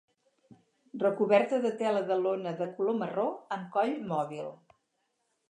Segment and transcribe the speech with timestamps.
[1.03, 3.27] Recoberta de tela de lona de color marró,
[3.59, 4.53] amb coll mòbil.